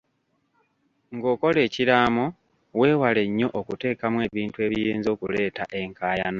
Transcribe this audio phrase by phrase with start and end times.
[1.15, 2.25] Ng'okola ekiraamo
[2.79, 6.29] weewale nnyo okuteekamu ebintu ebiyinza okuleeta enkaayana.